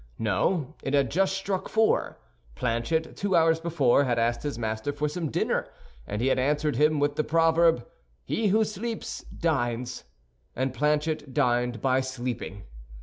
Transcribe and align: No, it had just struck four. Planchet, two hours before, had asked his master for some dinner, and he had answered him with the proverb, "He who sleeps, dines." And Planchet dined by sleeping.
No, 0.17 0.73
it 0.81 0.95
had 0.95 1.11
just 1.11 1.35
struck 1.37 1.69
four. 1.69 2.17
Planchet, 2.55 3.15
two 3.15 3.35
hours 3.35 3.59
before, 3.59 4.05
had 4.05 4.17
asked 4.17 4.41
his 4.41 4.57
master 4.57 4.91
for 4.91 5.07
some 5.07 5.29
dinner, 5.29 5.67
and 6.07 6.23
he 6.23 6.29
had 6.29 6.39
answered 6.39 6.75
him 6.77 6.97
with 6.99 7.17
the 7.17 7.23
proverb, 7.23 7.85
"He 8.25 8.47
who 8.47 8.63
sleeps, 8.63 9.23
dines." 9.25 10.05
And 10.55 10.73
Planchet 10.73 11.35
dined 11.35 11.81
by 11.83 12.01
sleeping. 12.01 12.63